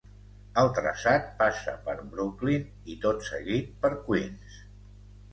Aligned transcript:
El 0.59 0.67
traçat 0.75 1.27
passa 1.41 1.75
per 1.89 1.93
Brooklyn 2.13 2.65
i 2.93 2.95
tot 3.03 3.27
seguit 3.27 3.69
per 3.85 3.93
Queens. 4.09 4.57